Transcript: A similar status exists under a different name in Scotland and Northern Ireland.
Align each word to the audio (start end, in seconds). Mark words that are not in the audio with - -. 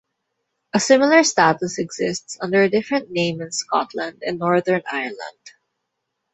A 0.73 0.79
similar 0.79 1.23
status 1.23 1.77
exists 1.77 2.35
under 2.41 2.63
a 2.63 2.69
different 2.69 3.11
name 3.11 3.39
in 3.39 3.51
Scotland 3.51 4.23
and 4.25 4.39
Northern 4.39 4.81
Ireland. 4.91 5.51